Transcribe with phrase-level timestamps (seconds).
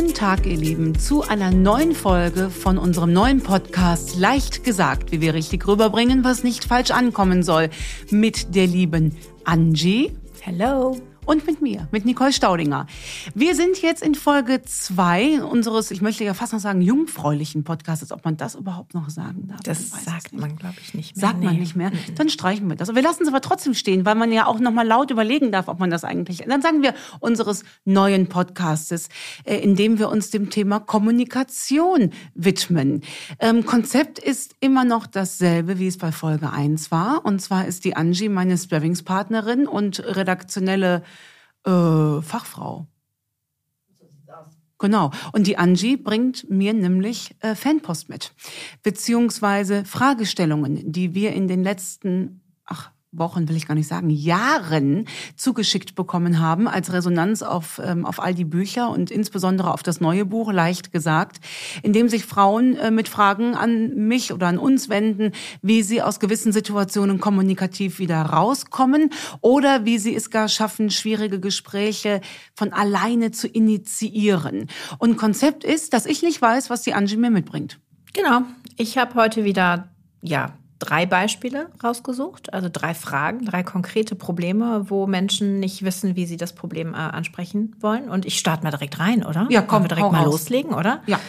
[0.00, 5.20] Guten Tag, ihr Lieben, zu einer neuen Folge von unserem neuen Podcast Leicht gesagt, wie
[5.20, 7.68] wir richtig rüberbringen, was nicht falsch ankommen soll,
[8.08, 10.16] mit der lieben Angie.
[10.40, 10.96] Hello
[11.26, 12.86] und mit mir, mit Nicole Staudinger.
[13.34, 18.10] Wir sind jetzt in Folge zwei unseres, ich möchte ja fast noch sagen, jungfräulichen Podcasts,
[18.12, 19.60] ob man das überhaupt noch sagen darf.
[19.60, 21.20] Das sagt man, glaube ich, nicht mehr.
[21.20, 21.46] Sagt nee.
[21.46, 21.90] man nicht mehr.
[21.90, 22.14] Mhm.
[22.16, 22.94] Dann streichen wir das.
[22.94, 25.68] wir lassen es aber trotzdem stehen, weil man ja auch noch mal laut überlegen darf,
[25.68, 26.44] ob man das eigentlich.
[26.48, 29.08] Dann sagen wir unseres neuen Podcastes,
[29.44, 33.02] äh, in dem wir uns dem Thema Kommunikation widmen.
[33.38, 37.24] Ähm, Konzept ist immer noch dasselbe, wie es bei Folge eins war.
[37.24, 41.02] Und zwar ist die Angie meine Sparringspartnerin und redaktionelle
[41.64, 42.86] äh, Fachfrau.
[44.80, 45.10] Genau.
[45.32, 48.32] Und die Angie bringt mir nämlich äh, Fanpost mit,
[48.82, 52.40] beziehungsweise Fragestellungen, die wir in den letzten,
[53.12, 58.22] Wochen, will ich gar nicht sagen, Jahren zugeschickt bekommen haben als Resonanz auf, ähm, auf
[58.22, 61.40] all die Bücher und insbesondere auf das neue Buch, leicht gesagt,
[61.82, 66.02] in dem sich Frauen äh, mit Fragen an mich oder an uns wenden, wie sie
[66.02, 72.20] aus gewissen Situationen kommunikativ wieder rauskommen oder wie sie es gar schaffen, schwierige Gespräche
[72.54, 74.68] von alleine zu initiieren.
[74.98, 77.80] Und Konzept ist, dass ich nicht weiß, was die Angie mir mitbringt.
[78.12, 78.42] Genau.
[78.76, 79.88] Ich habe heute wieder
[80.22, 86.26] ja, drei Beispiele rausgesucht, also drei Fragen, drei konkrete Probleme, wo Menschen nicht wissen, wie
[86.26, 88.08] sie das Problem äh, ansprechen wollen.
[88.08, 89.46] Und ich starte mal direkt rein, oder?
[89.50, 90.32] Ja, komm, wir direkt mal raus.
[90.32, 91.02] loslegen, oder?
[91.06, 91.20] Ja.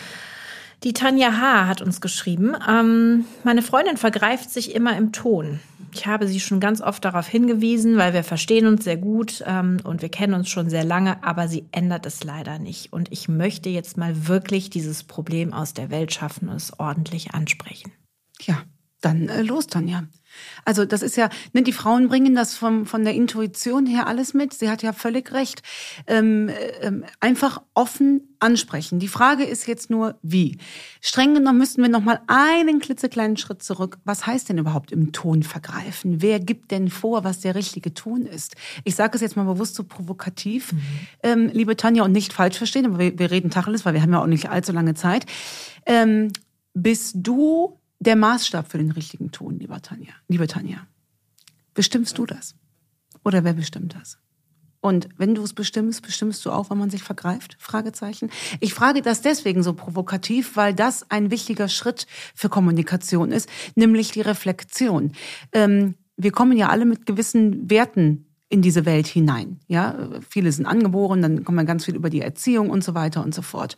[0.83, 1.67] Die Tanja H.
[1.67, 5.59] hat uns geschrieben, ähm, meine Freundin vergreift sich immer im Ton.
[5.93, 9.77] Ich habe sie schon ganz oft darauf hingewiesen, weil wir verstehen uns sehr gut ähm,
[9.83, 12.93] und wir kennen uns schon sehr lange, aber sie ändert es leider nicht.
[12.93, 17.33] Und ich möchte jetzt mal wirklich dieses Problem aus der Welt schaffen und es ordentlich
[17.33, 17.91] ansprechen.
[18.41, 18.63] Ja,
[19.01, 20.03] dann äh, los, Tanja.
[20.65, 24.33] Also das ist ja, ne, die Frauen bringen das vom, von der Intuition her alles
[24.33, 24.53] mit.
[24.53, 25.61] Sie hat ja völlig recht.
[26.07, 26.49] Ähm,
[26.81, 28.99] ähm, einfach offen ansprechen.
[28.99, 30.57] Die Frage ist jetzt nur, wie.
[30.99, 33.97] Streng genommen müssten wir noch mal einen klitzekleinen Schritt zurück.
[34.03, 36.21] Was heißt denn überhaupt im Ton vergreifen?
[36.21, 38.55] Wer gibt denn vor, was der richtige Ton ist?
[38.83, 40.79] Ich sage es jetzt mal bewusst so provokativ, mhm.
[41.23, 44.13] ähm, liebe Tanja, und nicht falsch verstehen, aber wir, wir reden Tacheles, weil wir haben
[44.13, 45.25] ja auch nicht allzu lange Zeit.
[45.85, 46.31] Ähm,
[46.73, 50.87] bist du der Maßstab für den richtigen Ton, lieber Tanja, liebe Tanja.
[51.73, 52.55] Bestimmst du das?
[53.23, 54.17] Oder wer bestimmt das?
[54.81, 57.55] Und wenn du es bestimmst, bestimmst du auch, wenn man sich vergreift?
[57.59, 58.31] Fragezeichen.
[58.59, 64.11] Ich frage das deswegen so provokativ, weil das ein wichtiger Schritt für Kommunikation ist, nämlich
[64.11, 65.11] die Reflexion.
[65.53, 69.59] Ähm, wir kommen ja alle mit gewissen Werten in diese Welt hinein.
[69.67, 73.23] Ja, viele sind angeboren, dann kommen wir ganz viel über die Erziehung und so weiter
[73.23, 73.77] und so fort.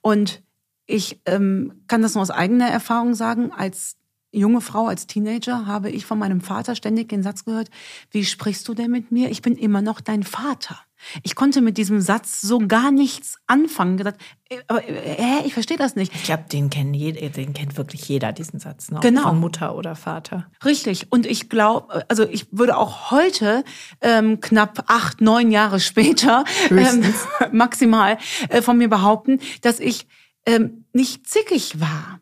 [0.00, 0.42] Und
[0.86, 3.52] ich ähm, kann das nur aus eigener Erfahrung sagen.
[3.52, 3.96] Als
[4.34, 7.70] junge Frau, als Teenager habe ich von meinem Vater ständig den Satz gehört,
[8.10, 9.30] wie sprichst du denn mit mir?
[9.30, 10.78] Ich bin immer noch dein Vater.
[11.22, 13.98] Ich konnte mit diesem Satz so gar nichts anfangen.
[13.98, 14.16] Gedacht,
[14.48, 16.14] äh, aber äh, hä, ich verstehe das nicht.
[16.14, 19.00] Ich glaube, den kennt jeder, den kennt wirklich jeder diesen Satz, ne?
[19.02, 19.22] genau.
[19.22, 20.50] von Mutter oder Vater.
[20.64, 21.12] Richtig.
[21.12, 23.64] Und ich glaube, also ich würde auch heute
[24.00, 27.02] ähm, knapp acht, neun Jahre später ähm,
[27.52, 28.18] maximal
[28.48, 30.06] äh, von mir behaupten, dass ich
[30.46, 32.20] ähm, nicht zickig war.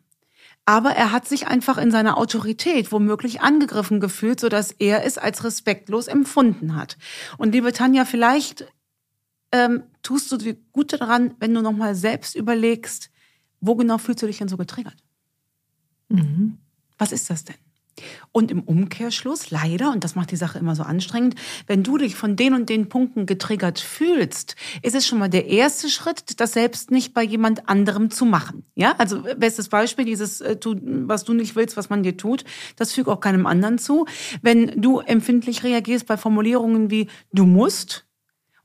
[0.64, 5.18] Aber er hat sich einfach in seiner Autorität womöglich angegriffen gefühlt, so dass er es
[5.18, 6.96] als respektlos empfunden hat.
[7.36, 8.66] Und liebe Tanja, vielleicht
[9.50, 13.10] ähm, tust du dir gut daran, wenn du nochmal selbst überlegst,
[13.60, 14.96] wo genau fühlst du dich denn so getriggert?
[16.08, 16.58] Mhm.
[16.98, 17.56] Was ist das denn?
[18.32, 21.34] Und im Umkehrschluss, leider, und das macht die Sache immer so anstrengend,
[21.66, 25.46] wenn du dich von den und den Punkten getriggert fühlst, ist es schon mal der
[25.46, 28.64] erste Schritt, das selbst nicht bei jemand anderem zu machen.
[28.74, 32.44] Ja, also bestes Beispiel, dieses, äh, was du nicht willst, was man dir tut,
[32.76, 34.06] das füg auch keinem anderen zu.
[34.40, 38.06] Wenn du empfindlich reagierst bei Formulierungen wie du musst,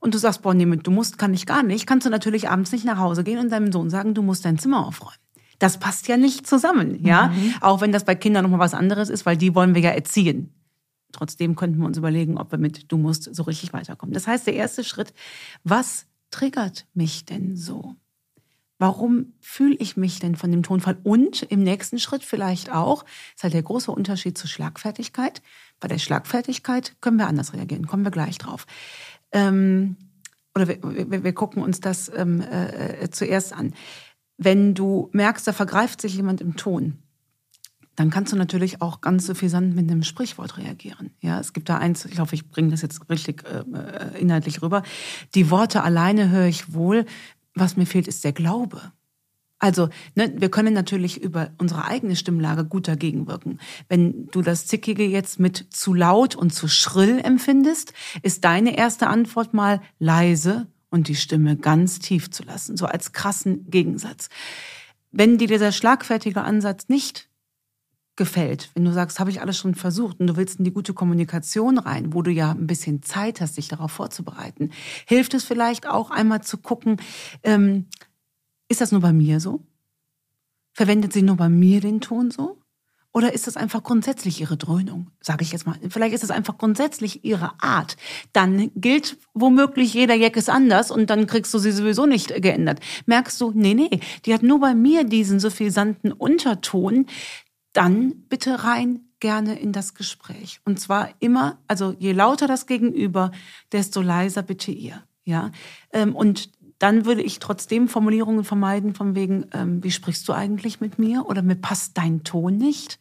[0.00, 2.48] und du sagst, boah, nee, mit du musst kann ich gar nicht, kannst du natürlich
[2.48, 5.18] abends nicht nach Hause gehen und deinem Sohn sagen, du musst dein Zimmer aufräumen.
[5.58, 7.28] Das passt ja nicht zusammen, ja.
[7.28, 7.54] Mhm.
[7.60, 10.52] Auch wenn das bei Kindern nochmal was anderes ist, weil die wollen wir ja erziehen.
[11.12, 14.12] Trotzdem könnten wir uns überlegen, ob wir mit du musst so richtig weiterkommen.
[14.12, 15.14] Das heißt, der erste Schritt,
[15.64, 17.96] was triggert mich denn so?
[18.78, 20.98] Warum fühle ich mich denn von dem Tonfall?
[21.02, 23.04] Und im nächsten Schritt vielleicht auch,
[23.34, 25.42] ist halt der große Unterschied zur Schlagfertigkeit.
[25.80, 28.66] Bei der Schlagfertigkeit können wir anders reagieren, kommen wir gleich drauf.
[29.32, 29.96] Ähm,
[30.54, 33.74] oder wir, wir, wir, gucken uns das ähm, äh, äh zuerst an.
[34.38, 36.98] Wenn du merkst, da vergreift sich jemand im Ton,
[37.96, 41.10] dann kannst du natürlich auch ganz suffisant mit einem Sprichwort reagieren.
[41.20, 44.62] Ja, es gibt da eins, ich hoffe, ich bringe das jetzt richtig äh, äh, inhaltlich
[44.62, 44.84] rüber.
[45.34, 47.04] Die Worte alleine höre ich wohl.
[47.54, 48.92] Was mir fehlt, ist der Glaube.
[49.58, 53.58] Also, ne, wir können natürlich über unsere eigene Stimmlage gut dagegen wirken.
[53.88, 57.92] Wenn du das Zickige jetzt mit zu laut und zu schrill empfindest,
[58.22, 63.12] ist deine erste Antwort mal leise und die Stimme ganz tief zu lassen, so als
[63.12, 64.28] krassen Gegensatz.
[65.10, 67.28] Wenn dir dieser schlagfertige Ansatz nicht
[68.16, 70.92] gefällt, wenn du sagst, habe ich alles schon versucht und du willst in die gute
[70.92, 74.70] Kommunikation rein, wo du ja ein bisschen Zeit hast, dich darauf vorzubereiten,
[75.06, 77.00] hilft es vielleicht auch einmal zu gucken,
[77.42, 77.86] ähm,
[78.68, 79.60] ist das nur bei mir so?
[80.74, 82.57] Verwendet sie nur bei mir den Ton so?
[83.18, 85.10] Oder ist das einfach grundsätzlich ihre Dröhnung?
[85.20, 85.74] Sage ich jetzt mal.
[85.88, 87.96] Vielleicht ist es einfach grundsätzlich ihre Art.
[88.32, 92.78] Dann gilt womöglich jeder Jack ist anders und dann kriegst du sie sowieso nicht geändert.
[93.06, 97.06] Merkst du, nee, nee, die hat nur bei mir diesen suffisanten Unterton.
[97.72, 100.60] Dann bitte rein gerne in das Gespräch.
[100.64, 103.32] Und zwar immer, also je lauter das Gegenüber,
[103.72, 105.02] desto leiser bitte ihr.
[105.24, 105.50] Ja,
[105.92, 110.80] ähm, und dann würde ich trotzdem Formulierungen vermeiden von wegen, ähm, wie sprichst du eigentlich
[110.80, 112.98] mit mir oder mir passt dein Ton nicht,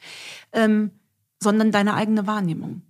[0.52, 0.92] ähm,
[1.40, 2.82] sondern deine eigene Wahrnehmung.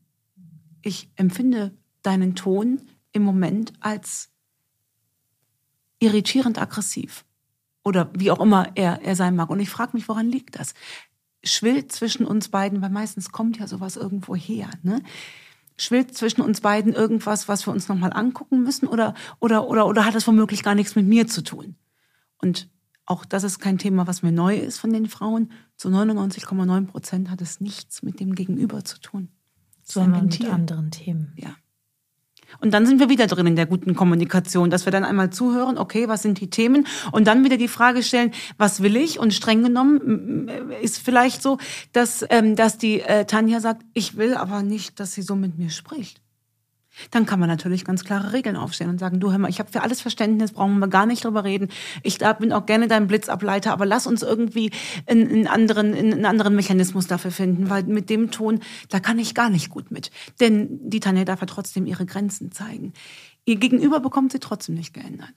[0.81, 2.81] Ich empfinde deinen Ton
[3.11, 4.29] im Moment als
[5.99, 7.25] irritierend aggressiv
[7.83, 9.49] oder wie auch immer er, er sein mag.
[9.49, 10.73] Und ich frage mich, woran liegt das?
[11.43, 14.69] Schwillt zwischen uns beiden, weil meistens kommt ja sowas irgendwo her.
[14.83, 15.01] Ne?
[15.79, 20.05] Schwillt zwischen uns beiden irgendwas, was wir uns nochmal angucken müssen oder, oder, oder, oder
[20.05, 21.75] hat das womöglich gar nichts mit mir zu tun?
[22.39, 22.69] Und
[23.05, 25.51] auch das ist kein Thema, was mir neu ist von den Frauen.
[25.77, 29.29] Zu 99,9 Prozent hat es nichts mit dem Gegenüber zu tun.
[29.83, 31.33] Sondern mit anderen Themen.
[31.37, 31.55] Ja.
[32.59, 35.77] Und dann sind wir wieder drin in der guten Kommunikation, dass wir dann einmal zuhören,
[35.77, 36.87] okay, was sind die Themen?
[37.11, 39.19] Und dann wieder die Frage stellen, was will ich?
[39.19, 40.49] Und streng genommen
[40.81, 41.57] ist vielleicht so,
[41.93, 45.57] dass, ähm, dass die äh, Tanja sagt, ich will aber nicht, dass sie so mit
[45.57, 46.21] mir spricht.
[47.11, 49.71] Dann kann man natürlich ganz klare Regeln aufstellen und sagen, du hör mal, ich habe
[49.71, 51.69] für alles Verständnis, brauchen wir gar nicht drüber reden.
[52.03, 54.71] Ich bin auch gerne dein Blitzableiter, aber lass uns irgendwie
[55.05, 58.59] einen, einen, anderen, einen anderen Mechanismus dafür finden, weil mit dem Ton,
[58.89, 60.11] da kann ich gar nicht gut mit.
[60.39, 62.93] Denn die Tanja darf ja trotzdem ihre Grenzen zeigen.
[63.45, 65.33] Ihr Gegenüber bekommt sie trotzdem nicht geändert.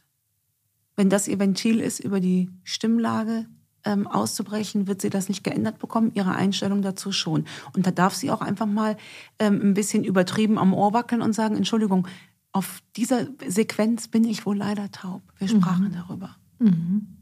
[0.96, 3.46] Wenn das ihr Ventil ist über die Stimmlage,
[3.84, 7.46] ähm, auszubrechen, wird sie das nicht geändert bekommen, ihre Einstellung dazu schon.
[7.74, 8.96] Und da darf sie auch einfach mal
[9.38, 12.06] ähm, ein bisschen übertrieben am Ohr wackeln und sagen, Entschuldigung,
[12.52, 15.22] auf dieser Sequenz bin ich wohl leider taub.
[15.38, 15.94] Wir sprachen mhm.
[15.94, 16.36] darüber.
[16.58, 17.16] Mhm.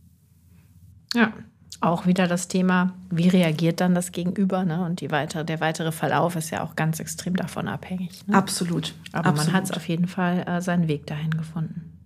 [1.14, 1.32] Ja,
[1.81, 4.84] auch wieder das Thema, wie reagiert dann das Gegenüber, ne?
[4.84, 8.26] Und die weitere, der weitere Verlauf ist ja auch ganz extrem davon abhängig.
[8.26, 8.34] Ne?
[8.34, 8.94] Absolut.
[9.12, 9.52] Aber Absolut.
[9.52, 11.98] man hat es auf jeden Fall äh, seinen Weg dahin gefunden.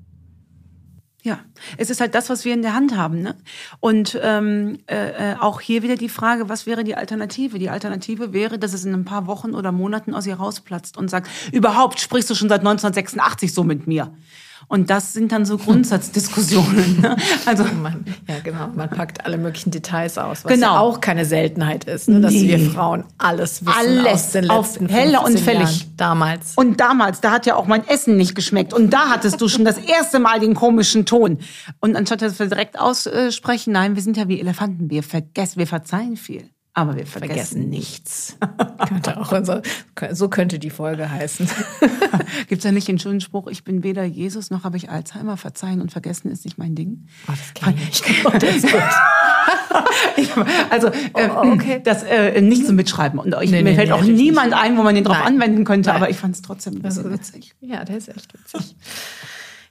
[1.24, 1.38] Ja,
[1.76, 3.22] es ist halt das, was wir in der Hand haben.
[3.22, 3.36] Ne?
[3.78, 7.60] Und ähm, äh, äh, auch hier wieder die Frage, was wäre die Alternative?
[7.60, 11.08] Die Alternative wäre, dass es in ein paar Wochen oder Monaten aus ihr rausplatzt und
[11.08, 14.12] sagt, überhaupt sprichst du schon seit 1986 so mit mir.
[14.68, 17.00] Und das sind dann so Grundsatzdiskussionen.
[17.00, 17.16] Ne?
[17.46, 20.74] Also man, ja genau, man packt alle möglichen Details aus, was genau.
[20.74, 22.20] ja auch keine Seltenheit ist, ne?
[22.20, 22.48] dass nee.
[22.48, 25.94] wir Frauen alles wissen alles aus den letzten auf heller und fällig Jahren.
[25.96, 26.52] damals.
[26.56, 29.64] Und damals, da hat ja auch mein Essen nicht geschmeckt und da hattest du schon
[29.64, 31.38] das erste Mal den komischen Ton.
[31.80, 35.66] Und anstatt dass wir direkt aussprechen, nein, wir sind ja wie Elefanten, wir vergessen, wir
[35.66, 36.48] verzeihen viel.
[36.74, 38.38] Aber wir vergessen, vergessen nichts.
[38.88, 39.60] könnte auch unser,
[40.12, 41.46] so könnte die Folge heißen.
[42.48, 45.36] Gibt es ja nicht den schönen Spruch, ich bin weder Jesus noch habe ich Alzheimer,
[45.36, 47.06] verzeihen und vergessen ist nicht mein Ding.
[47.28, 48.04] Oh, das kann ich nicht.
[48.24, 48.64] Oh, das
[50.16, 50.30] ich,
[50.70, 51.80] also äh, oh, okay.
[51.82, 53.18] das äh, nicht zum Mitschreiben.
[53.18, 54.62] Und ich, nee, mir nee, fällt nee, auch niemand nicht.
[54.62, 55.34] ein, wo man den drauf Nein.
[55.34, 55.96] anwenden könnte, Nein.
[55.96, 57.54] aber ich fand es trotzdem ein bisschen witzig.
[57.60, 58.76] Ja, der ist echt witzig.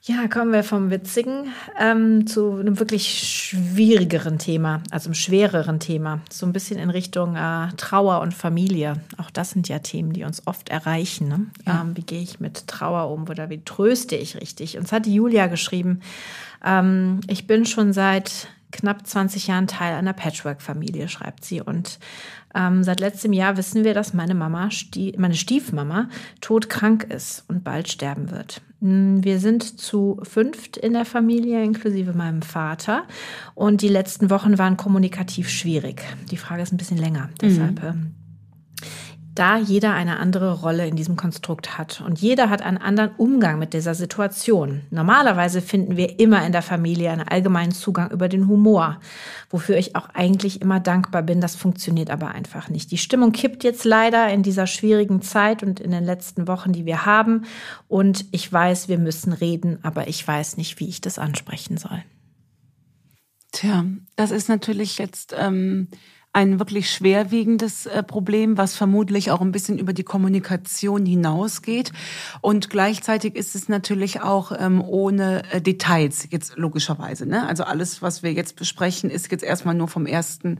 [0.04, 6.22] Ja, kommen wir vom Witzigen ähm, zu einem wirklich schwierigeren Thema, also einem schwereren Thema.
[6.32, 8.96] So ein bisschen in Richtung äh, Trauer und Familie.
[9.18, 11.28] Auch das sind ja Themen, die uns oft erreichen.
[11.28, 11.46] Ne?
[11.68, 11.82] Ja.
[11.82, 14.76] Ähm, wie gehe ich mit Trauer um oder wie tröste ich richtig?
[14.76, 16.00] Und es hat die Julia geschrieben.
[16.66, 21.62] Ähm, ich bin schon seit knapp 20 Jahren Teil einer Patchwork-Familie, schreibt sie.
[21.62, 22.00] Und
[22.56, 24.70] ähm, seit letztem Jahr wissen wir, dass meine Mama,
[25.18, 26.10] meine Stiefmama,
[26.42, 28.62] todkrank ist und bald sterben wird.
[28.82, 33.04] Hm, wir sind zu fünft in der Familie, inklusive meinem Vater.
[33.56, 36.02] Und die letzten Wochen waren kommunikativ schwierig.
[36.32, 37.30] Die Frage ist ein bisschen länger.
[37.42, 38.16] Deshalb mhm
[39.34, 43.60] da jeder eine andere Rolle in diesem Konstrukt hat und jeder hat einen anderen Umgang
[43.60, 44.82] mit dieser Situation.
[44.90, 49.00] Normalerweise finden wir immer in der Familie einen allgemeinen Zugang über den Humor,
[49.50, 51.40] wofür ich auch eigentlich immer dankbar bin.
[51.40, 52.92] Das funktioniert aber einfach nicht.
[52.92, 56.86] Die Stimmung kippt jetzt leider in dieser schwierigen Zeit und in den letzten Wochen, die
[56.86, 57.46] wir haben.
[57.88, 62.04] Und ich weiß, wir müssen reden, aber ich weiß nicht, wie ich das ansprechen soll.
[63.54, 63.86] Tja,
[64.18, 65.34] das ist natürlich jetzt.
[65.38, 65.88] Ähm
[66.34, 71.92] ein wirklich schwerwiegendes äh, Problem, was vermutlich auch ein bisschen über die Kommunikation hinausgeht.
[72.40, 77.26] Und gleichzeitig ist es natürlich auch ähm, ohne äh, Details, jetzt logischerweise.
[77.26, 77.46] Ne?
[77.46, 80.60] Also alles, was wir jetzt besprechen, ist jetzt erstmal nur vom ersten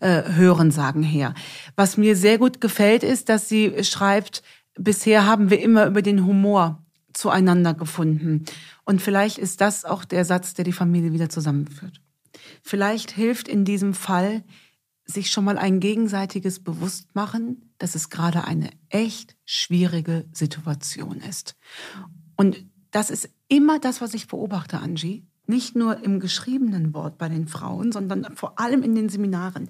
[0.00, 1.34] äh, Hörensagen her.
[1.76, 4.42] Was mir sehr gut gefällt, ist, dass sie schreibt,
[4.78, 8.46] bisher haben wir immer über den Humor zueinander gefunden.
[8.84, 12.00] Und vielleicht ist das auch der Satz, der die Familie wieder zusammenführt.
[12.62, 14.42] Vielleicht hilft in diesem Fall
[15.10, 21.56] sich schon mal ein gegenseitiges Bewusstmachen, dass es gerade eine echt schwierige Situation ist.
[22.36, 25.26] Und das ist immer das, was ich beobachte, Angie.
[25.46, 29.68] Nicht nur im geschriebenen Wort bei den Frauen, sondern vor allem in den Seminaren.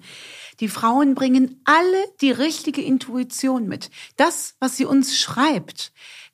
[0.59, 3.89] Die Frauen bringen alle die richtige Intuition mit.
[4.15, 5.91] Das, was sie uns schreibt,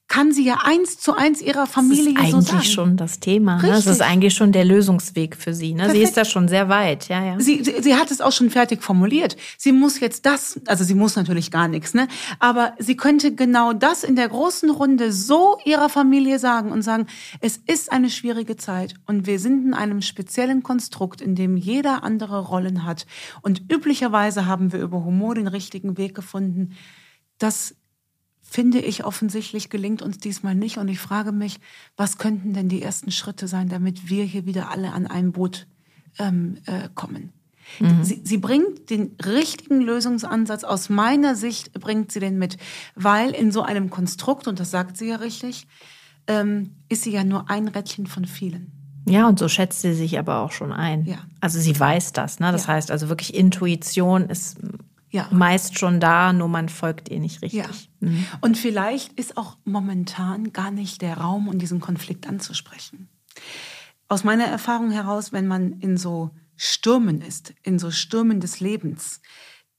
[0.08, 3.62] kann sie ja eins zu eins ihrer Familie das ist so eigentlich schon das Thema.
[3.62, 3.68] Ne?
[3.68, 5.74] Das ist eigentlich schon der Lösungsweg für sie.
[5.74, 5.90] Ne?
[5.90, 7.10] Sie ist da schon sehr weit.
[7.10, 7.40] Ja, ja.
[7.40, 9.36] Sie, sie, sie hat es auch schon fertig formuliert.
[9.58, 12.08] Sie muss jetzt das, also sie muss natürlich gar nichts, ne?
[12.40, 17.08] aber sie könnte genau das in der großen Runde so ihrer Familie sagen und sagen,
[17.42, 22.04] es ist eine schwierige Zeit und wir sind in einem speziellen Konstrukt, in dem jeder
[22.04, 23.06] andere Rollen hat.
[23.42, 26.76] Und üblicherweise haben wir über Humor den richtigen Weg gefunden.
[27.40, 27.76] Das
[28.50, 30.78] finde ich offensichtlich gelingt uns diesmal nicht.
[30.78, 31.60] Und ich frage mich,
[31.96, 35.68] was könnten denn die ersten Schritte sein, damit wir hier wieder alle an ein Boot
[36.18, 37.34] ähm, äh, kommen?
[37.80, 38.04] Mhm.
[38.04, 42.58] Sie, sie bringt den richtigen Lösungsansatz, aus meiner Sicht bringt sie den mit,
[42.96, 45.68] weil in so einem Konstrukt, und das sagt sie ja richtig,
[46.28, 48.72] ähm, ist sie ja nur ein Rädchen von vielen.
[49.10, 51.06] Ja, und so schätzt sie sich aber auch schon ein.
[51.06, 51.20] Ja.
[51.40, 52.52] Also sie weiß das, ne?
[52.52, 52.74] Das ja.
[52.74, 54.58] heißt also wirklich Intuition ist
[55.18, 55.28] ja.
[55.32, 57.60] meist schon da, nur man folgt ihr nicht richtig.
[57.60, 57.70] Ja.
[58.00, 58.26] Mhm.
[58.42, 63.10] Und vielleicht ist auch momentan gar nicht der Raum, um diesen Konflikt anzusprechen.
[64.08, 69.22] Aus meiner Erfahrung heraus, wenn man in so Stürmen ist, in so Stürmen des Lebens,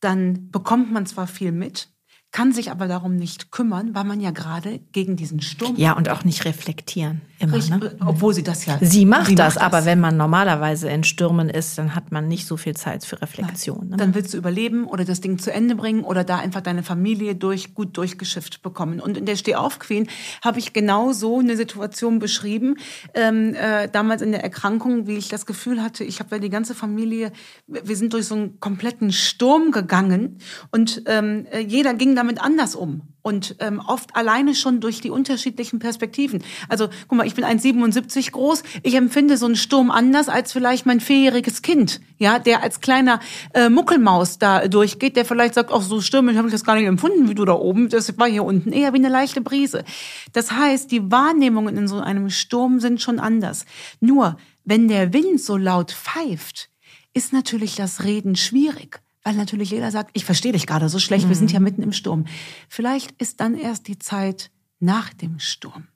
[0.00, 1.88] dann bekommt man zwar viel mit,
[2.30, 5.76] kann sich aber darum nicht kümmern, weil man ja gerade gegen diesen Sturm.
[5.76, 7.22] Ja, und auch nicht reflektieren.
[7.38, 7.96] Immer, Richtig, ne?
[8.04, 8.78] Obwohl sie das ja.
[8.82, 12.28] Sie macht, sie das, macht aber wenn man normalerweise in Stürmen ist, dann hat man
[12.28, 13.90] nicht so viel Zeit für Reflexion.
[13.90, 13.96] Ne?
[13.96, 17.34] Dann willst du überleben oder das Ding zu Ende bringen oder da einfach deine Familie
[17.34, 19.00] durch, gut durchgeschifft bekommen.
[19.00, 20.08] Und in der Stehauf-Queen
[20.44, 22.76] habe ich genau so eine Situation beschrieben.
[23.14, 26.50] Ähm, äh, damals in der Erkrankung, wie ich das Gefühl hatte, ich habe ja die
[26.50, 27.32] ganze Familie,
[27.68, 30.38] wir sind durch so einen kompletten Sturm gegangen
[30.72, 35.10] und ähm, äh, jeder ging damit anders um und ähm, oft alleine schon durch die
[35.10, 36.42] unterschiedlichen Perspektiven.
[36.68, 40.86] Also guck mal, ich bin 1,77 groß, ich empfinde so einen Sturm anders als vielleicht
[40.86, 43.20] mein vierjähriges Kind, ja, der als kleiner
[43.54, 47.28] äh, Muckelmaus da durchgeht, der vielleicht sagt, ach so habe ich das gar nicht empfunden,
[47.28, 49.84] wie du da oben, das war hier unten eher wie eine leichte Brise.
[50.32, 53.64] Das heißt, die Wahrnehmungen in so einem Sturm sind schon anders.
[54.00, 56.70] Nur, wenn der Wind so laut pfeift,
[57.14, 61.26] ist natürlich das Reden schwierig weil natürlich jeder sagt, ich verstehe dich gerade so schlecht,
[61.26, 61.28] mhm.
[61.28, 62.24] wir sind ja mitten im Sturm.
[62.70, 65.88] Vielleicht ist dann erst die Zeit nach dem Sturm.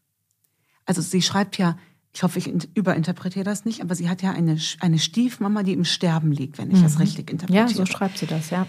[0.85, 1.79] Also sie schreibt ja,
[2.13, 5.87] ich hoffe, ich überinterpretiere das nicht, aber sie hat ja eine, eine Stiefmama, die im
[5.87, 6.83] Sterben liegt, wenn ich mhm.
[6.83, 7.69] das richtig interpretiere.
[7.69, 8.67] Ja, so schreibt sie das, ja.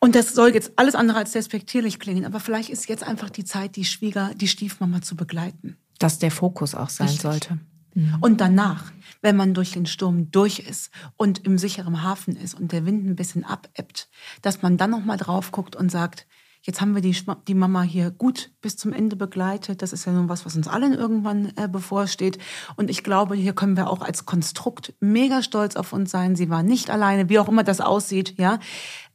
[0.00, 3.44] Und das soll jetzt alles andere als despektierlich klingen, aber vielleicht ist jetzt einfach die
[3.44, 5.76] Zeit, die Schwieger, die Stiefmama zu begleiten.
[5.98, 7.22] Dass der Fokus auch sein richtig.
[7.22, 7.58] sollte.
[7.94, 8.18] Mhm.
[8.20, 12.72] Und danach, wenn man durch den Sturm durch ist und im sicheren Hafen ist und
[12.72, 14.08] der Wind ein bisschen abebbt,
[14.42, 16.26] dass man dann noch mal drauf guckt und sagt,
[16.62, 17.16] jetzt haben wir die,
[17.48, 19.82] die Mama hier gut bis zum Ende begleitet.
[19.82, 22.38] Das ist ja nun was, was uns allen irgendwann äh, bevorsteht.
[22.76, 26.36] Und ich glaube, hier können wir auch als Konstrukt mega stolz auf uns sein.
[26.36, 28.58] Sie war nicht alleine, wie auch immer das aussieht, ja.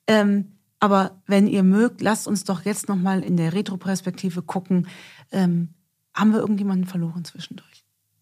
[0.07, 4.87] Ähm, aber wenn ihr mögt, lasst uns doch jetzt noch mal in der Retroperspektive gucken.
[5.31, 5.73] Ähm,
[6.13, 7.76] haben wir irgendjemanden verloren zwischendurch?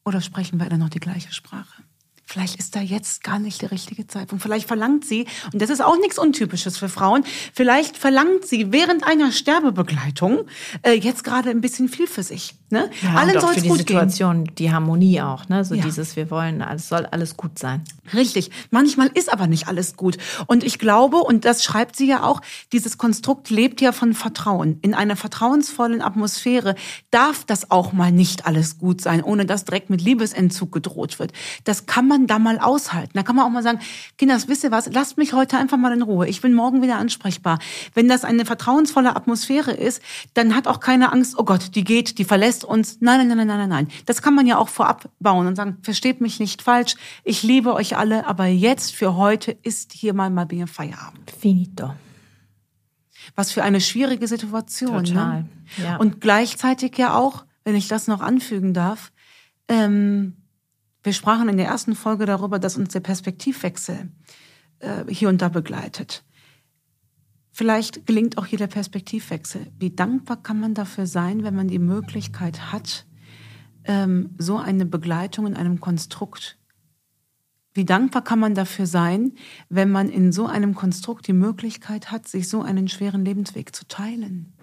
[0.05, 1.83] Oder sprechen wir dann noch die gleiche Sprache?
[2.27, 4.41] Vielleicht ist da jetzt gar nicht der richtige Zeitpunkt.
[4.41, 9.03] Vielleicht verlangt sie, und das ist auch nichts Untypisches für Frauen, vielleicht verlangt sie während
[9.03, 10.47] einer Sterbebegleitung
[10.81, 12.55] äh, jetzt gerade ein bisschen viel für sich.
[12.75, 12.89] Ne?
[13.01, 14.55] Ja, Allen soll es gut Situation, gehen.
[14.55, 15.63] Die Harmonie auch, ne?
[15.63, 15.83] So ja.
[15.85, 17.85] dieses, wir wollen, es soll alles gut sein.
[18.13, 18.51] Richtig.
[18.69, 20.17] Manchmal ist aber nicht alles gut.
[20.47, 22.41] Und ich glaube, und das schreibt sie ja auch,
[22.73, 24.77] dieses Konstrukt lebt ja von Vertrauen.
[24.81, 26.75] In einer vertrauensvollen Atmosphäre
[27.11, 31.31] darf das auch mal nicht alles gut sein, ohne dass direkt mit Liebesentzug gedroht wird.
[31.63, 33.11] Das kann man da mal aushalten.
[33.13, 33.79] Da kann man auch mal sagen,
[34.17, 36.27] Kinders, wisst ihr was, lasst mich heute einfach mal in Ruhe.
[36.27, 37.59] Ich bin morgen wieder ansprechbar.
[37.93, 40.01] Wenn das eine vertrauensvolle Atmosphäre ist,
[40.33, 42.99] dann hat auch keine Angst, oh Gott, die geht, die verlässt uns.
[43.01, 43.87] Nein, nein, nein, nein, nein, nein.
[44.05, 46.95] Das kann man ja auch vorab bauen und sagen, versteht mich nicht falsch.
[47.23, 51.31] Ich liebe euch alle, aber jetzt für heute ist hier mal mal mir Feierabend.
[51.31, 51.93] Finito.
[53.35, 55.03] Was für eine schwierige Situation.
[55.03, 55.03] Ne?
[55.03, 55.41] Total.
[55.43, 55.49] Ne?
[55.77, 55.97] Ja.
[55.97, 59.11] Und gleichzeitig ja auch, wenn ich das noch anfügen darf,
[59.67, 60.35] ähm,
[61.03, 64.11] wir sprachen in der ersten Folge darüber, dass uns der Perspektivwechsel
[64.79, 66.23] äh, hier und da begleitet.
[67.55, 69.71] Vielleicht gelingt auch hier der Perspektivwechsel.
[69.79, 73.05] Wie dankbar kann man dafür sein, wenn man die Möglichkeit hat,
[73.85, 76.57] ähm, so eine Begleitung in einem Konstrukt
[77.75, 79.33] wie dankbar kann man dafür sein,
[79.67, 83.85] wenn man in so einem Konstrukt die Möglichkeit hat, sich so einen schweren Lebensweg zu
[83.85, 84.53] teilen?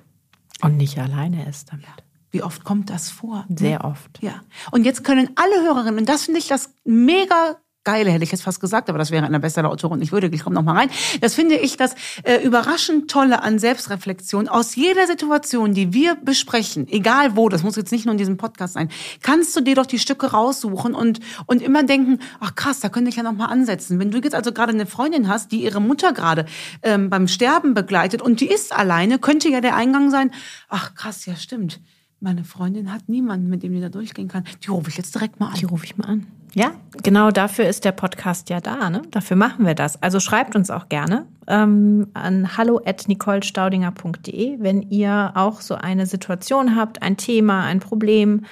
[0.63, 1.87] Und nicht alleine ist damit.
[2.31, 3.45] Wie oft kommt das vor?
[3.55, 4.23] Sehr oft.
[4.23, 4.41] Ja.
[4.71, 8.45] Und jetzt können alle Hörerinnen, und das finde ich das mega Geile, hätte ich jetzt
[8.45, 10.33] fast gesagt, aber das wäre einer bessere Autorin nicht würdig.
[10.35, 10.91] Ich komme noch mal rein.
[11.21, 14.47] Das finde ich das äh, überraschend Tolle an Selbstreflexion.
[14.47, 18.37] Aus jeder Situation, die wir besprechen, egal wo, das muss jetzt nicht nur in diesem
[18.37, 18.89] Podcast sein,
[19.23, 23.11] kannst du dir doch die Stücke raussuchen und, und immer denken, ach krass, da könnte
[23.11, 23.99] ich ja noch mal ansetzen.
[23.99, 26.47] Wenn du jetzt also gerade eine Freundin hast, die ihre Mutter gerade
[26.83, 30.31] ähm, beim Sterben begleitet und die ist alleine, könnte ja der Eingang sein,
[30.69, 31.81] ach krass, ja stimmt.
[32.21, 34.45] Meine Freundin hat niemanden, mit dem die da durchgehen kann.
[34.63, 35.55] Die rufe ich jetzt direkt mal an.
[35.59, 36.29] Die rufe ich mal an.
[36.55, 38.91] Ja, genau dafür ist der Podcast ja da.
[38.91, 39.01] Ne?
[39.11, 40.03] Dafür machen wir das.
[40.03, 47.01] Also schreibt uns auch gerne ähm, an hallo@nicolestaudinger.de, wenn ihr auch so eine Situation habt,
[47.03, 48.45] ein Thema, ein Problem,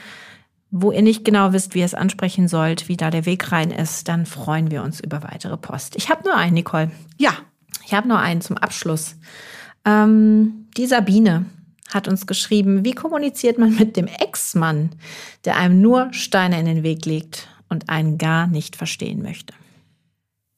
[0.70, 3.70] wo ihr nicht genau wisst, wie ihr es ansprechen sollt, wie da der Weg rein
[3.70, 5.94] ist, dann freuen wir uns über weitere Post.
[5.96, 6.90] Ich habe nur einen, Nicole.
[7.18, 7.32] Ja,
[7.84, 9.16] ich habe nur einen zum Abschluss.
[9.84, 11.44] Ähm, die Sabine
[11.92, 14.90] hat uns geschrieben, wie kommuniziert man mit dem Ex-Mann,
[15.44, 19.54] der einem nur Steine in den Weg legt und einen gar nicht verstehen möchte.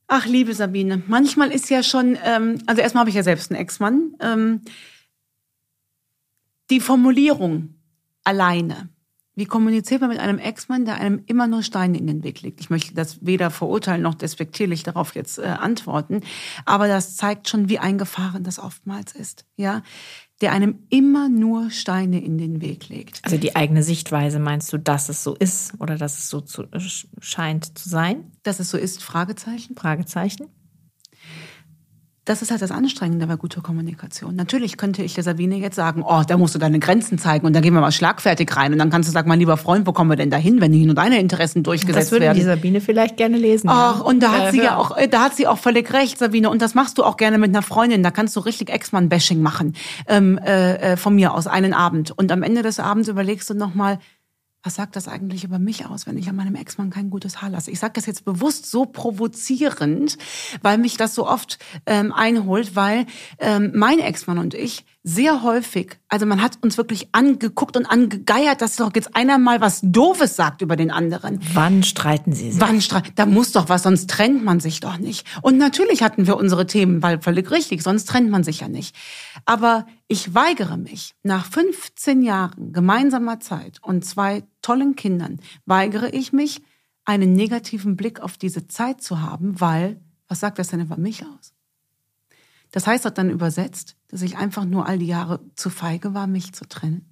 [0.09, 3.61] Ach, liebe Sabine, manchmal ist ja schon, ähm, also erstmal habe ich ja selbst einen
[3.61, 4.61] Ex-Mann, ähm,
[6.71, 7.75] die Formulierung
[8.25, 8.89] alleine.
[9.35, 12.61] Wie kommuniziert man mit einem Ex-Mann, der einem immer nur Steine in den Weg legt?
[12.61, 16.21] Ich möchte das weder verurteilen noch despektierlich darauf jetzt äh, antworten,
[16.67, 19.47] aber das zeigt schon, wie eingefahren das oftmals ist.
[19.57, 19.83] Ja,
[20.43, 23.21] der einem immer nur Steine in den Weg legt.
[23.23, 26.65] Also die eigene Sichtweise meinst du, dass es so ist oder dass es so zu,
[27.21, 28.33] scheint zu sein?
[28.43, 29.77] Dass es so ist, Fragezeichen?
[29.77, 30.49] Fragezeichen
[32.25, 34.37] das ist halt das Anstrengende bei guter Kommunikation.
[34.37, 37.53] Natürlich könnte ich der Sabine jetzt sagen, oh, da musst du deine Grenzen zeigen und
[37.53, 39.93] da gehen wir mal schlagfertig rein und dann kannst du sagen, mein lieber Freund, wo
[39.93, 42.23] kommen wir denn da hin, wenn nicht nur deine Interessen durchgesetzt werden?
[42.23, 43.69] Das würde die Sabine vielleicht gerne lesen.
[43.69, 44.05] Ach, ja.
[44.05, 46.49] und da hat äh, sie ja auch, da hat sie auch völlig recht, Sabine.
[46.49, 48.05] Und das machst du auch gerne mit einer Freundin.
[48.05, 49.75] Da kannst du richtig Ex-Mann-Bashing machen,
[50.07, 52.13] ähm, äh, äh von mir aus einen Abend.
[52.13, 53.99] Und am Ende des Abends überlegst du nochmal,
[54.63, 57.51] was sagt das eigentlich über mich aus, wenn ich an meinem Ex-Mann kein gutes Haar
[57.51, 57.71] lasse?
[57.71, 60.19] Ich sage das jetzt bewusst so provozierend,
[60.63, 63.07] weil mich das so oft ähm, einholt, weil
[63.39, 68.63] ähm, mein Ex-Mann und ich sehr häufig, also man hat uns wirklich angeguckt und angegeiert,
[68.63, 71.41] dass doch jetzt einer mal was Doofes sagt über den anderen.
[71.55, 72.61] Wann streiten Sie sich?
[72.61, 73.11] Wann streiten?
[73.17, 75.27] Da muss doch was, sonst trennt man sich doch nicht.
[75.43, 78.95] Und natürlich hatten wir unsere Themen, weil völlig richtig, sonst trennt man sich ja nicht.
[79.45, 86.33] Aber ich weigere mich, nach 15 Jahren gemeinsamer Zeit und zwei tollen Kindern, weigere ich
[86.33, 86.63] mich,
[87.05, 91.25] einen negativen Blick auf diese Zeit zu haben, weil, was sagt das denn über mich
[91.25, 91.53] aus?
[92.71, 96.27] Das heißt hat dann übersetzt, dass ich einfach nur all die Jahre zu feige war,
[96.27, 97.07] mich zu trennen.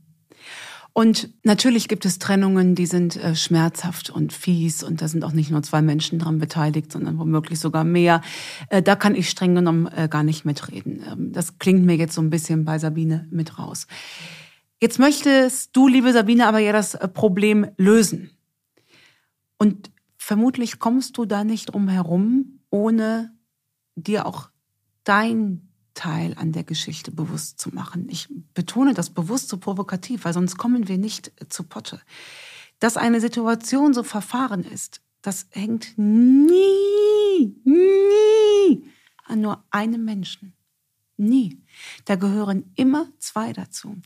[0.92, 5.32] Und natürlich gibt es Trennungen, die sind äh, schmerzhaft und fies und da sind auch
[5.32, 8.22] nicht nur zwei Menschen dran beteiligt, sondern womöglich sogar mehr.
[8.70, 11.04] Äh, da kann ich streng genommen äh, gar nicht mitreden.
[11.08, 13.86] Ähm, das klingt mir jetzt so ein bisschen bei Sabine mit raus.
[14.80, 18.30] Jetzt möchtest du, liebe Sabine, aber ja das äh, Problem lösen.
[19.58, 23.36] Und vermutlich kommst du da nicht drum herum, ohne
[23.94, 24.48] dir auch
[25.04, 28.08] dein Teil an der Geschichte bewusst zu machen.
[28.08, 32.00] Ich betone das bewusst so provokativ, weil sonst kommen wir nicht zu Potte.
[32.78, 38.90] Dass eine Situation so verfahren ist, das hängt nie, nie
[39.24, 40.54] an nur einem Menschen.
[41.18, 41.60] Nie.
[42.06, 43.96] Da gehören immer zwei dazu.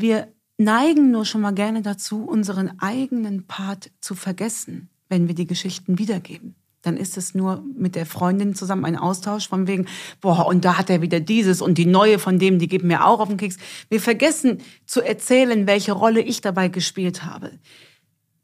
[0.00, 5.46] Wir neigen nur schon mal gerne dazu, unseren eigenen Part zu vergessen, wenn wir die
[5.46, 9.86] Geschichten wiedergeben dann ist es nur mit der Freundin zusammen ein Austausch von wegen,
[10.20, 13.04] boah, und da hat er wieder dieses und die neue von dem, die gibt mir
[13.04, 13.56] auch auf den Keks.
[13.90, 17.50] Wir vergessen zu erzählen, welche Rolle ich dabei gespielt habe.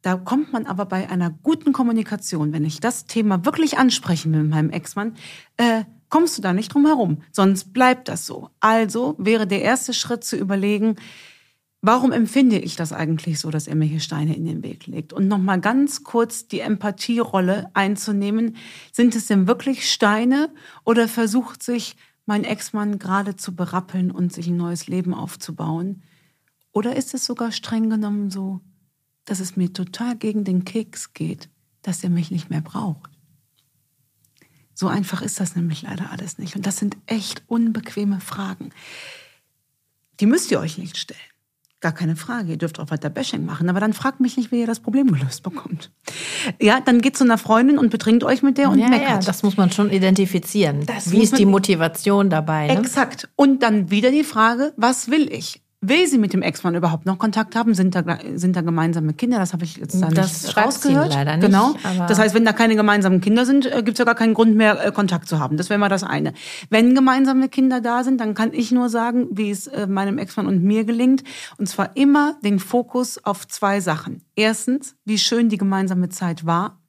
[0.02, 4.42] Da kommt man aber bei einer guten Kommunikation, wenn ich das Thema wirklich ansprechen will
[4.42, 5.14] mit meinem Ex-Mann,
[5.56, 7.22] äh, kommst du da nicht drum herum.
[7.32, 8.50] Sonst bleibt das so.
[8.60, 10.96] Also wäre der erste Schritt zu überlegen,
[11.86, 15.12] Warum empfinde ich das eigentlich so, dass er mir hier Steine in den Weg legt?
[15.12, 18.56] Und nochmal ganz kurz die Empathierolle einzunehmen.
[18.90, 20.48] Sind es denn wirklich Steine
[20.84, 26.02] oder versucht sich mein Ex-Mann gerade zu berappeln und sich ein neues Leben aufzubauen?
[26.72, 28.62] Oder ist es sogar streng genommen so,
[29.26, 31.50] dass es mir total gegen den Keks geht,
[31.82, 33.10] dass er mich nicht mehr braucht?
[34.72, 36.56] So einfach ist das nämlich leider alles nicht.
[36.56, 38.70] Und das sind echt unbequeme Fragen.
[40.20, 41.33] Die müsst ihr euch nicht stellen.
[41.84, 42.52] Gar keine Frage.
[42.52, 43.68] Ihr dürft auch weiter Bashing machen.
[43.68, 45.90] Aber dann fragt mich nicht, wie ihr das Problem gelöst bekommt.
[46.58, 49.10] Ja, dann geht zu einer Freundin und betrinkt euch mit der und ja, meckert.
[49.10, 50.86] Ja, das muss man schon identifizieren.
[50.86, 52.68] Das wie ist die Motivation dabei?
[52.68, 52.78] Ne?
[52.78, 53.28] Exakt.
[53.36, 55.60] Und dann wieder die Frage, was will ich?
[55.88, 57.74] Will sie mit dem Ex-Mann überhaupt noch Kontakt haben?
[57.74, 58.02] Sind da,
[58.34, 59.38] sind da gemeinsame Kinder?
[59.38, 61.12] Das habe ich jetzt da Das nicht rausgehört.
[61.12, 61.74] leider nicht, Genau.
[62.08, 64.84] Das heißt, wenn da keine gemeinsamen Kinder sind, äh, gibt's ja gar keinen Grund mehr,
[64.84, 65.56] äh, Kontakt zu haben.
[65.56, 66.32] Das wäre mal das eine.
[66.70, 70.46] Wenn gemeinsame Kinder da sind, dann kann ich nur sagen, wie es äh, meinem Ex-Mann
[70.46, 71.22] und mir gelingt.
[71.58, 74.22] Und zwar immer den Fokus auf zwei Sachen.
[74.36, 76.80] Erstens, wie schön die gemeinsame Zeit war.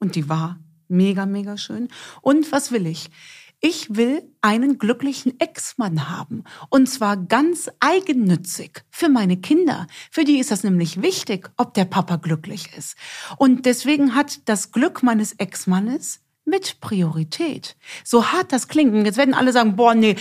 [0.00, 1.88] Und die war mega, mega schön.
[2.22, 3.10] Und was will ich?
[3.60, 6.44] Ich will einen glücklichen Ex-Mann haben.
[6.70, 9.88] Und zwar ganz eigennützig für meine Kinder.
[10.12, 12.96] Für die ist das nämlich wichtig, ob der Papa glücklich ist.
[13.36, 17.76] Und deswegen hat das Glück meines Ex-Mannes mit Priorität.
[18.04, 18.94] So hart das klingt.
[18.94, 20.14] Und jetzt werden alle sagen, boah, nee,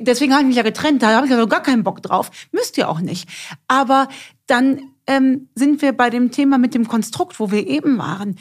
[0.00, 2.30] deswegen habe ich mich ja getrennt, da habe ich ja so gar keinen Bock drauf.
[2.52, 3.28] Müsst ihr auch nicht.
[3.68, 4.08] Aber
[4.46, 8.36] dann ähm, sind wir bei dem Thema mit dem Konstrukt, wo wir eben waren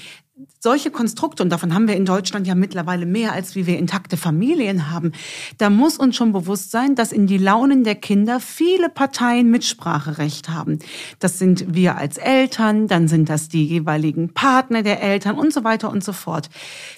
[0.60, 4.17] solche Konstrukte, und davon haben wir in Deutschland ja mittlerweile mehr, als wie wir intakte
[4.17, 5.12] Familien haben,
[5.58, 10.50] da muss uns schon bewusst sein, dass in die Launen der Kinder viele Parteien Mitspracherecht
[10.50, 10.80] haben.
[11.19, 15.63] Das sind wir als Eltern, dann sind das die jeweiligen Partner der Eltern und so
[15.63, 16.50] weiter und so fort.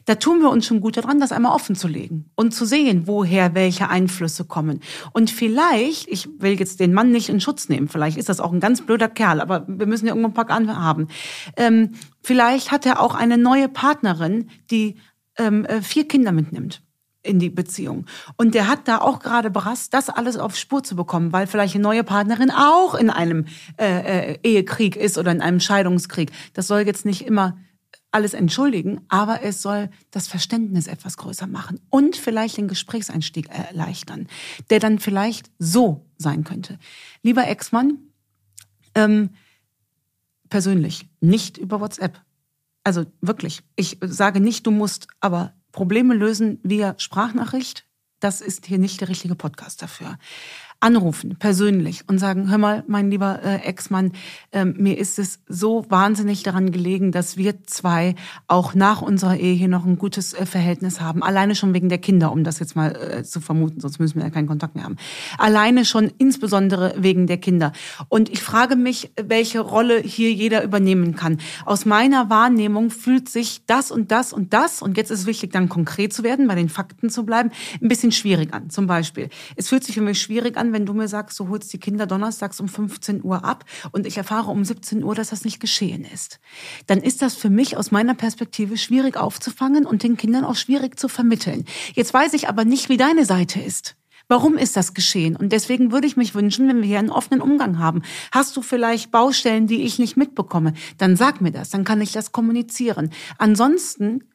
[0.05, 3.03] Da tun wir uns schon gut daran, das einmal offen zu legen und zu sehen,
[3.05, 4.81] woher welche Einflüsse kommen.
[5.13, 8.51] Und vielleicht, ich will jetzt den Mann nicht in Schutz nehmen, vielleicht ist das auch
[8.51, 11.07] ein ganz blöder Kerl, aber wir müssen ja irgendwo ein paar haben.
[11.55, 11.91] Ähm,
[12.29, 14.97] vielleicht hat er auch eine neue Partnerin, die
[15.39, 16.83] ähm, äh, vier Kinder mitnimmt
[17.23, 18.05] in die Beziehung.
[18.37, 21.73] Und der hat da auch gerade berast, das alles auf Spur zu bekommen, weil vielleicht
[21.73, 23.45] eine neue Partnerin auch in einem
[23.79, 26.31] äh, äh, Ehekrieg ist oder in einem Scheidungskrieg.
[26.53, 27.57] Das soll jetzt nicht immer
[28.11, 34.27] alles entschuldigen, aber es soll das Verständnis etwas größer machen und vielleicht den Gesprächseinstieg erleichtern,
[34.69, 36.77] der dann vielleicht so sein könnte.
[37.23, 37.97] Lieber Ex-Mann,
[38.93, 39.31] ähm,
[40.49, 42.21] persönlich, nicht über WhatsApp.
[42.83, 47.85] Also wirklich, ich sage nicht, du musst, aber Probleme lösen via Sprachnachricht,
[48.19, 50.17] das ist hier nicht der richtige Podcast dafür.
[50.81, 54.13] Anrufen, persönlich und sagen, hör mal, mein lieber äh, Ex-Mann,
[54.53, 58.15] ähm, mir ist es so wahnsinnig daran gelegen, dass wir zwei
[58.47, 61.21] auch nach unserer Ehe hier noch ein gutes äh, Verhältnis haben.
[61.21, 64.23] Alleine schon wegen der Kinder, um das jetzt mal äh, zu vermuten, sonst müssen wir
[64.23, 64.95] ja keinen Kontakt mehr haben.
[65.37, 67.73] Alleine schon insbesondere wegen der Kinder.
[68.07, 71.39] Und ich frage mich, welche Rolle hier jeder übernehmen kann.
[71.65, 75.51] Aus meiner Wahrnehmung fühlt sich das und das und das, und jetzt ist es wichtig,
[75.51, 78.69] dann konkret zu werden, bei den Fakten zu bleiben, ein bisschen schwierig an.
[78.69, 81.71] Zum Beispiel, es fühlt sich für mich schwierig an, wenn du mir sagst, du holst
[81.73, 85.45] die Kinder donnerstags um 15 Uhr ab und ich erfahre um 17 Uhr, dass das
[85.45, 86.39] nicht geschehen ist.
[86.87, 90.99] Dann ist das für mich aus meiner Perspektive schwierig aufzufangen und den Kindern auch schwierig
[90.99, 91.65] zu vermitteln.
[91.93, 93.95] Jetzt weiß ich aber nicht, wie deine Seite ist.
[94.31, 95.35] Warum ist das geschehen?
[95.35, 98.03] Und deswegen würde ich mich wünschen, wenn wir hier einen offenen Umgang haben.
[98.31, 100.73] Hast du vielleicht Baustellen, die ich nicht mitbekomme?
[100.99, 103.09] Dann sag mir das, dann kann ich das kommunizieren.
[103.39, 104.25] Ansonsten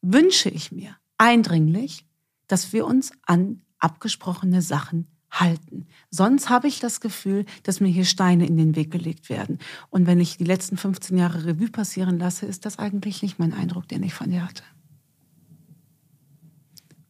[0.00, 2.06] wünsche ich mir eindringlich,
[2.46, 5.86] dass wir uns an abgesprochene Sachen halten.
[6.10, 9.58] Sonst habe ich das Gefühl, dass mir hier Steine in den Weg gelegt werden.
[9.90, 13.52] Und wenn ich die letzten 15 Jahre Revue passieren lasse, ist das eigentlich nicht mein
[13.52, 14.62] Eindruck, den ich von dir hatte.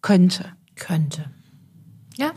[0.03, 0.53] Könnte.
[0.75, 1.31] Könnte.
[2.17, 2.33] Ja.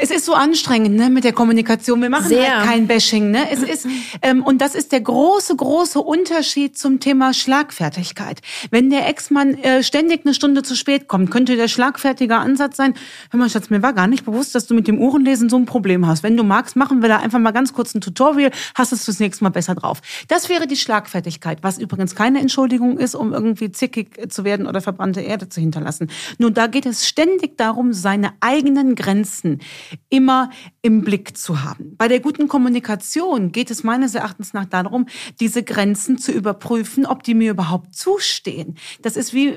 [0.00, 2.00] Es ist so anstrengend ne, mit der Kommunikation.
[2.00, 2.58] Wir machen Sehr.
[2.58, 3.30] halt kein Bashing.
[3.30, 3.50] Ne?
[3.50, 3.86] Es ist
[4.22, 8.40] ähm, und das ist der große, große Unterschied zum Thema Schlagfertigkeit.
[8.70, 12.94] Wenn der Ex-Mann äh, ständig eine Stunde zu spät kommt, könnte der schlagfertige Ansatz sein:
[13.30, 15.66] Hör mal, Schatz, mir war gar nicht bewusst, dass du mit dem Uhrenlesen so ein
[15.66, 16.22] Problem hast.
[16.22, 18.50] Wenn du magst, machen wir da einfach mal ganz kurz ein Tutorial.
[18.74, 20.00] Hast es fürs nächste Mal besser drauf.
[20.28, 24.80] Das wäre die Schlagfertigkeit, was übrigens keine Entschuldigung ist, um irgendwie zickig zu werden oder
[24.80, 26.10] verbrannte Erde zu hinterlassen.
[26.38, 29.60] Nur da geht es ständig darum, seine eigenen Grenzen
[30.08, 30.50] immer
[30.82, 31.96] im Blick zu haben.
[31.96, 35.06] Bei der guten Kommunikation geht es meines Erachtens nach darum,
[35.40, 38.76] diese Grenzen zu überprüfen, ob die mir überhaupt zustehen.
[39.02, 39.50] Das ist wie,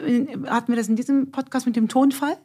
[0.47, 2.38] hatten wir das in diesem Podcast mit dem Tonfall?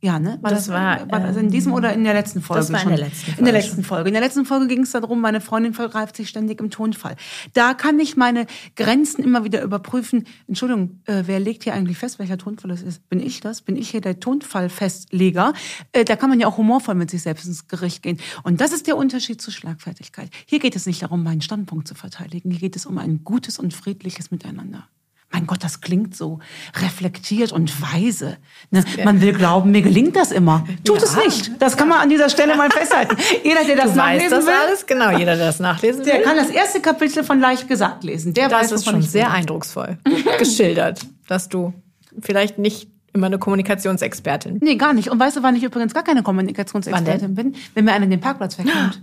[0.00, 0.38] Ja, ne?
[0.42, 2.60] Das war, war das in diesem oder in der letzten Folge?
[2.60, 2.96] das war in schon?
[2.96, 4.08] der letzten In der Folge letzten Folge.
[4.08, 7.16] In der letzten Folge ging es darum, meine Freundin vergreift sich ständig im Tonfall.
[7.52, 10.26] Da kann ich meine Grenzen immer wieder überprüfen.
[10.46, 13.08] Entschuldigung, äh, wer legt hier eigentlich fest, welcher Tonfall es ist?
[13.08, 13.62] Bin ich das?
[13.62, 15.52] Bin ich hier der Tonfallfestleger?
[15.90, 18.20] Äh, da kann man ja auch humorvoll mit sich selbst ins Gericht gehen.
[18.44, 20.30] Und das ist der Unterschied zur Schlagfertigkeit.
[20.46, 22.52] Hier geht es nicht darum, meinen Standpunkt zu verteidigen.
[22.52, 24.86] Hier geht es um ein gutes und friedliches Miteinander.
[25.30, 26.38] Mein Gott, das klingt so
[26.80, 28.38] reflektiert und weise.
[28.70, 28.82] Ne?
[29.04, 30.66] Man will glauben, mir gelingt das immer.
[30.84, 31.52] Tut es nicht.
[31.60, 33.14] Das kann man an dieser Stelle mal festhalten.
[33.44, 35.10] Jeder, der das Du nachlesen das will, alles, genau.
[35.10, 36.22] Jeder, der das nachlesen der will.
[36.22, 38.32] kann das erste Kapitel von Leicht gesagt lesen.
[38.32, 39.98] Der Das weiß, ist schon sehr eindrucksvoll
[40.38, 41.74] geschildert, dass du
[42.20, 45.10] vielleicht nicht immer eine Kommunikationsexpertin Nee, gar nicht.
[45.10, 47.54] Und weißt du, wann ich übrigens gar keine Kommunikationsexpertin bin?
[47.74, 49.02] Wenn mir einer den Parkplatz wegnimmt.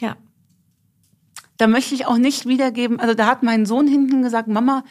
[0.00, 0.16] Ja.
[1.56, 2.98] Da möchte ich auch nicht wiedergeben.
[2.98, 4.82] Also da hat mein Sohn hinten gesagt, Mama,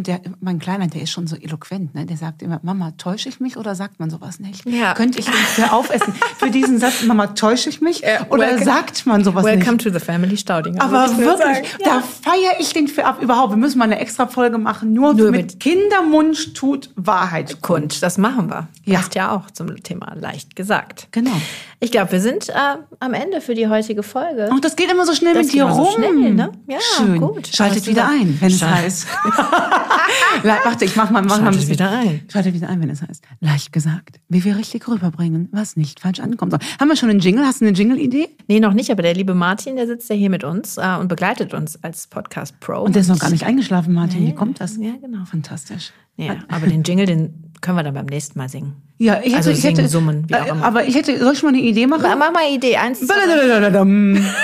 [0.00, 2.06] Und der, mein Kleiner, der ist schon so eloquent, ne?
[2.06, 4.64] Der sagt immer, Mama, täusche ich mich oder sagt man sowas nicht?
[4.64, 4.94] Ja.
[4.94, 6.14] Könnte ich ihn für aufessen?
[6.38, 8.00] für diesen Satz, Mama, täusche ich mich?
[8.10, 9.82] Ja, oder welcome- sagt man sowas Welcome nicht?
[9.84, 10.80] to the family Staudinger.
[10.82, 11.66] Aber wirklich, sagen.
[11.84, 13.20] da feiere ich den für ab.
[13.20, 17.60] Überhaupt, wir müssen mal eine extra Folge machen, nur, Nur mit, mit- Kindermund tut Wahrheit.
[17.60, 18.68] Kund, das machen wir.
[18.84, 19.00] Ja.
[19.00, 21.08] Passt ja auch zum Thema leicht gesagt.
[21.10, 21.30] Genau.
[21.78, 22.52] Ich glaube, wir sind äh,
[23.00, 24.48] am Ende für die heutige Folge.
[24.50, 25.94] Und das geht immer so schnell Das mit dir immer so rum.
[25.94, 26.52] schnell, ne?
[26.68, 27.20] Ja, Schön.
[27.20, 27.48] gut.
[27.54, 29.06] Schaltet wieder ein, wenn es heißt.
[30.42, 31.70] Warte, ich mach mal, mach mal ein bisschen.
[31.70, 32.22] wieder ein.
[32.30, 33.24] Schaltet wieder ein, wenn es heißt.
[33.40, 36.52] Leicht gesagt, wie wir richtig rüberbringen, was nicht falsch ankommt.
[36.52, 37.44] Haben wir schon einen Jingle?
[37.44, 38.28] Hast du eine Jingle-Idee?
[38.48, 41.08] Nee, noch nicht, aber der liebe Martin, der sitzt ja hier mit uns äh, und
[41.08, 42.82] begleitet uns als Podcast Pro.
[42.82, 44.26] Und der ist noch gar nicht eingeschlafen, Martin.
[44.26, 44.76] Wie kommt das?
[44.76, 45.24] Ja, genau.
[45.24, 45.92] Fantastisch.
[46.16, 48.76] Ja, aber den Jingle, den können wir dann beim nächsten Mal singen.
[48.98, 50.64] Ja, ich hätte, Also ich hätte, singen, summen, wie auch äh, immer.
[50.64, 52.02] Aber ich hätte, soll ich mal eine Idee machen?
[52.18, 53.00] Mach mal Idee, eins.
[53.06, 53.14] zwei.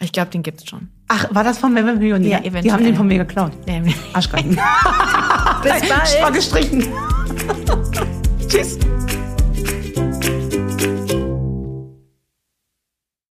[0.00, 0.88] Ich glaube, den gibt's schon.
[1.08, 2.30] Ach, war das von Wer wird Millionär?
[2.30, 2.72] Ja, Die eventuell.
[2.74, 3.52] haben den von mir geklaut.
[4.12, 4.50] Arschgeigen.
[5.62, 6.22] Bis bald.
[6.22, 6.84] War gestrichen.
[8.48, 8.78] Tschüss.